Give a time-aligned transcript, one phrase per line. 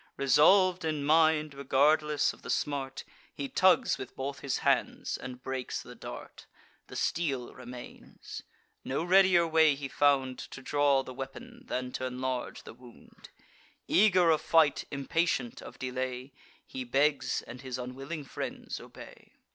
[0.17, 3.03] Resolv'd in mind, regardless of the smart,
[3.35, 6.47] He tugs with both his hands, and breaks the dart.
[6.87, 8.41] The steel remains.
[8.83, 13.29] No readier way he found To draw the weapon, than t' inlarge the wound.
[13.87, 16.33] Eager of fight, impatient of delay,
[16.65, 19.33] He begs; and his unwilling friends obey.